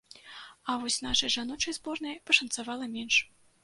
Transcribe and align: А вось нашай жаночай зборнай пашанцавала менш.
А 0.69 0.77
вось 0.85 0.97
нашай 1.09 1.33
жаночай 1.37 1.79
зборнай 1.79 2.19
пашанцавала 2.29 2.95
менш. 2.99 3.25